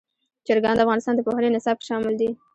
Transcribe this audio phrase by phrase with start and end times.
[0.45, 2.29] چرګان د افغانستان د پوهنې نصاب کې شامل دي.